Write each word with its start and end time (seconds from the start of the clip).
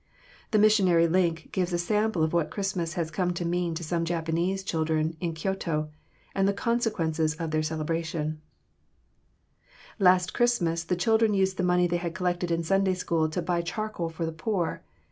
The 0.49 0.57
Missionary 0.57 1.07
Link 1.07 1.49
gives 1.51 1.71
a 1.71 1.77
sample 1.77 2.23
of 2.23 2.33
what 2.33 2.49
Christmas 2.49 2.93
has 2.95 3.11
come 3.11 3.33
to 3.35 3.45
mean 3.45 3.75
to 3.75 3.83
some 3.83 4.03
Japanese 4.03 4.63
children 4.63 5.15
in 5.21 5.35
Kyoto, 5.35 5.91
and 6.33 6.47
the 6.47 6.53
consequences 6.53 7.35
of 7.35 7.51
their 7.51 7.61
celebration: 7.61 8.41
"Last 9.99 10.33
Christmas 10.33 10.83
the 10.83 10.95
children 10.95 11.35
used 11.35 11.57
the 11.57 11.61
money 11.61 11.85
they 11.85 11.97
had 11.97 12.15
collected 12.15 12.49
in 12.49 12.63
Sunday 12.63 12.95
School 12.95 13.29
to 13.29 13.43
buy 13.43 13.61
charcoal 13.61 14.09
for 14.09 14.25
the 14.25 14.31
poor. 14.31 14.81